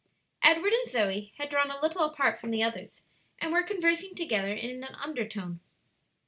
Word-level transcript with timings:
Edward 0.41 0.73
and 0.73 0.87
Zoe 0.87 1.31
had 1.37 1.49
drawn 1.51 1.69
a 1.69 1.79
little 1.79 2.03
apart 2.03 2.39
from 2.39 2.49
the 2.49 2.63
others, 2.63 3.03
and 3.39 3.51
were 3.51 3.61
conversing 3.61 4.15
together 4.15 4.51
in 4.51 4.83
an 4.83 4.95
undertone. 4.95 5.59